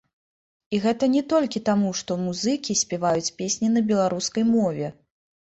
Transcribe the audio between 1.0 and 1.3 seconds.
не